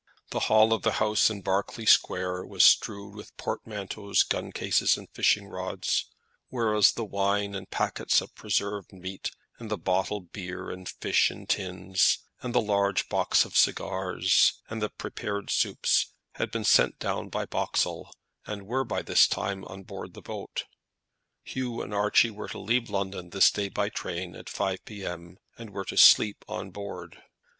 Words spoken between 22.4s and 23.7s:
to leave London this day